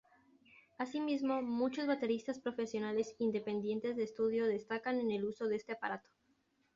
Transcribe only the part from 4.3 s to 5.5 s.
destacan en el uso